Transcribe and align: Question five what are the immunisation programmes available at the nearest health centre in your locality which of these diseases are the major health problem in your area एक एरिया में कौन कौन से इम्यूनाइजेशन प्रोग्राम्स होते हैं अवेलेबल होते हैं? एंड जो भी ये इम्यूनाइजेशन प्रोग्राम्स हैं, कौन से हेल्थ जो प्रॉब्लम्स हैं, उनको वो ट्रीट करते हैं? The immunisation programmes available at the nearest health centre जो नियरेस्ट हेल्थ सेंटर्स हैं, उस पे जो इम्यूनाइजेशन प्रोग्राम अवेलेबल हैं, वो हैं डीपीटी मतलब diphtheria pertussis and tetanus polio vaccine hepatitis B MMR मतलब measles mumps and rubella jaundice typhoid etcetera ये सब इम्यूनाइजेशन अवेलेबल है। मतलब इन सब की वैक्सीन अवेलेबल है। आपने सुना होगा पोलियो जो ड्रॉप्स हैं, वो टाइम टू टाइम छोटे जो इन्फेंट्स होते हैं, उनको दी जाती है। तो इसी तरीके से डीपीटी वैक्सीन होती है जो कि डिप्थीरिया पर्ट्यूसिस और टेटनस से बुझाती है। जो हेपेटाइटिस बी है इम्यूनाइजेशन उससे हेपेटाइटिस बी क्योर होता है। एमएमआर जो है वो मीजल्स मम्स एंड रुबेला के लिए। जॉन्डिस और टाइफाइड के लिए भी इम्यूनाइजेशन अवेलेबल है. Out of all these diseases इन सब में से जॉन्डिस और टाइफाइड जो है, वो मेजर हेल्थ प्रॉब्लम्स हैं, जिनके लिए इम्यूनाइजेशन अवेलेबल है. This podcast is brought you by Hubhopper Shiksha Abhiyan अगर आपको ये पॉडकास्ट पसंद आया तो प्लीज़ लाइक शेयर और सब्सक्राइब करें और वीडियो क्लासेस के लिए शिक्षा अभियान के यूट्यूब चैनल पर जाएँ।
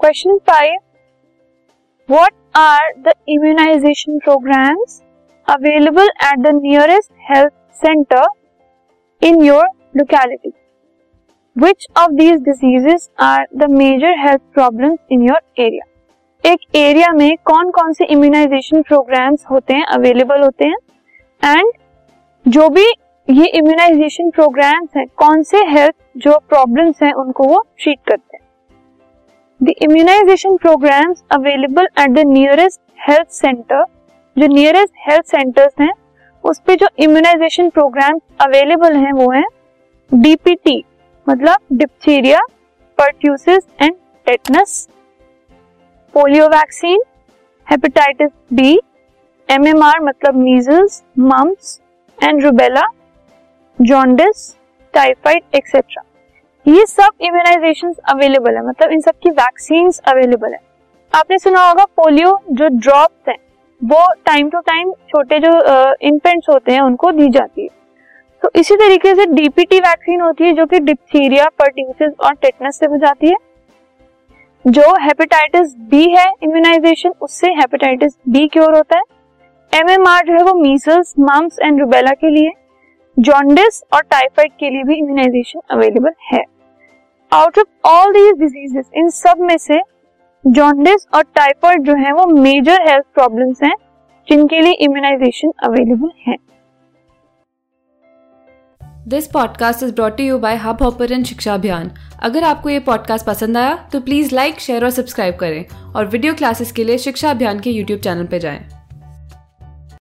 Question 0.00 0.36
five 0.50 0.78
what 2.08 2.32
are 2.56 2.92
the 2.98 3.12
immunisation 3.28 4.18
programmes 4.18 5.00
available 5.48 6.08
at 6.24 6.38
the 6.38 6.54
nearest 6.54 7.12
health 7.30 7.52
centre 7.82 8.26
in 9.22 9.42
your 9.42 9.66
locality 9.96 10.52
which 11.56 11.86
of 11.96 12.12
these 12.12 12.40
diseases 12.42 13.10
are 13.20 13.46
the 13.56 13.70
major 13.70 14.18
health 14.18 14.40
problem 14.54 14.96
in 15.12 15.22
your 15.22 15.40
area 15.58 15.84
एक 16.44 16.76
एरिया 16.76 17.12
में 17.12 17.36
कौन 17.44 17.70
कौन 17.70 17.92
से 17.92 18.04
इम्यूनाइजेशन 18.04 18.82
प्रोग्राम्स 18.82 19.44
होते 19.50 19.74
हैं 19.74 19.84
अवेलेबल 19.86 20.42
होते 20.42 20.64
हैं? 20.64 20.76
एंड 21.44 21.72
जो 22.48 22.68
भी 22.68 22.86
ये 23.28 23.46
इम्यूनाइजेशन 23.46 24.30
प्रोग्राम्स 24.30 24.96
हैं, 24.96 25.06
कौन 25.16 25.42
से 25.42 25.58
हेल्थ 25.58 25.94
जो 26.16 26.38
प्रॉब्लम्स 26.48 27.02
हैं, 27.02 27.12
उनको 27.12 27.44
वो 27.44 27.64
ट्रीट 27.78 27.98
करते 28.08 28.36
हैं? 28.36 28.41
The 29.62 29.72
immunisation 29.82 30.56
programmes 30.56 31.22
available 31.32 31.86
at 32.00 32.10
the 32.10 32.22
nearest 32.28 32.80
health 33.08 33.28
centre 33.30 33.84
जो 34.36 34.46
नियरेस्ट 34.46 34.92
हेल्थ 35.08 35.24
सेंटर्स 35.26 35.72
हैं, 35.80 35.92
उस 36.44 36.60
पे 36.66 36.74
जो 36.76 36.86
इम्यूनाइजेशन 36.98 37.68
प्रोग्राम 37.70 38.18
अवेलेबल 38.40 38.96
हैं, 38.96 39.12
वो 39.12 39.30
हैं 39.30 39.44
डीपीटी 40.10 40.84
मतलब 41.26 41.76
diphtheria 41.78 42.40
pertussis 42.98 43.64
and 43.82 43.94
tetanus 44.26 44.88
polio 46.14 46.48
vaccine 46.48 47.02
hepatitis 47.66 48.30
B 48.52 48.78
MMR 49.48 50.00
मतलब 50.04 50.36
measles 50.42 51.02
mumps 51.20 51.80
and 52.18 52.42
rubella 52.44 52.86
jaundice 53.78 54.54
typhoid 54.94 55.42
etcetera 55.54 56.02
ये 56.66 56.84
सब 56.86 57.10
इम्यूनाइजेशन 57.20 57.94
अवेलेबल 58.10 58.56
है। 58.56 58.66
मतलब 58.66 58.90
इन 58.92 59.00
सब 59.00 59.18
की 59.22 59.30
वैक्सीन 59.30 59.90
अवेलेबल 60.08 60.52
है। 60.52 60.58
आपने 61.12 61.38
सुना 61.38 61.66
होगा 61.68 61.84
पोलियो 61.96 62.38
जो 62.50 62.68
ड्रॉप्स 62.68 63.28
हैं, 63.28 63.36
वो 63.82 64.06
टाइम 64.26 64.50
टू 64.50 64.60
टाइम 64.60 64.92
छोटे 65.08 65.38
जो 65.38 65.50
इन्फेंट्स 66.02 66.48
होते 66.48 66.72
हैं, 66.72 66.80
उनको 66.80 67.10
दी 67.12 67.28
जाती 67.30 67.62
है। 67.62 67.68
तो 68.42 68.50
इसी 68.56 68.76
तरीके 68.76 69.14
से 69.14 69.26
डीपीटी 69.26 69.80
वैक्सीन 69.80 70.20
होती 70.20 70.44
है 70.44 70.52
जो 70.52 70.66
कि 70.66 70.78
डिप्थीरिया 70.80 71.48
पर्ट्यूसिस 71.58 72.12
और 72.20 72.34
टेटनस 72.34 72.78
से 72.78 72.88
बुझाती 72.88 73.28
है। 73.28 73.36
जो 74.64 74.94
हेपेटाइटिस 75.02 75.74
बी 75.90 76.08
है 76.10 76.26
इम्यूनाइजेशन 76.42 77.12
उससे 77.22 77.52
हेपेटाइटिस 77.52 78.16
बी 78.28 78.46
क्योर 78.48 78.76
होता 78.76 78.96
है। 78.96 79.02
एमएमआर 79.72 80.26
जो 80.26 80.32
है 80.32 80.42
वो 80.44 80.54
मीजल्स 80.54 81.14
मम्स 81.20 81.58
एंड 81.62 81.80
रुबेला 81.80 82.12
के 82.12 82.30
लिए। 82.30 82.50
जॉन्डिस 83.18 83.82
और 83.92 84.00
टाइफाइड 84.00 84.52
के 84.52 84.70
लिए 84.70 84.82
भी 84.82 84.94
इम्यूनाइजेशन 84.94 85.60
अवेलेबल 85.70 86.12
है. 86.32 86.44
Out 87.32 87.58
of 87.58 87.88
all 87.88 88.12
these 88.12 88.38
diseases 88.38 88.90
इन 88.94 89.08
सब 89.08 89.40
में 89.40 89.56
से 89.58 89.80
जॉन्डिस 90.46 91.06
और 91.14 91.22
टाइफाइड 91.22 91.82
जो 91.82 91.94
है, 91.94 92.12
वो 92.12 92.26
मेजर 92.26 92.88
हेल्थ 92.88 93.04
प्रॉब्लम्स 93.14 93.62
हैं, 93.62 93.74
जिनके 94.28 94.60
लिए 94.60 94.72
इम्यूनाइजेशन 94.72 95.52
अवेलेबल 95.64 96.10
है. 96.26 96.36
This 99.08 99.26
podcast 99.26 99.82
is 99.82 99.94
brought 99.94 100.20
you 100.20 100.38
by 100.38 100.56
Hubhopper 100.82 101.22
Shiksha 101.22 101.54
Abhiyan 101.54 101.90
अगर 102.22 102.44
आपको 102.44 102.68
ये 102.68 102.78
पॉडकास्ट 102.80 103.26
पसंद 103.26 103.56
आया 103.56 103.88
तो 103.92 104.00
प्लीज़ 104.00 104.34
लाइक 104.34 104.60
शेयर 104.60 104.84
और 104.84 104.90
सब्सक्राइब 104.90 105.36
करें 105.36 105.92
और 105.96 106.06
वीडियो 106.06 106.34
क्लासेस 106.34 106.72
के 106.72 106.84
लिए 106.84 106.98
शिक्षा 106.98 107.30
अभियान 107.30 107.60
के 107.60 107.70
यूट्यूब 107.70 108.00
चैनल 108.00 108.26
पर 108.26 108.38
जाएँ। 108.38 108.81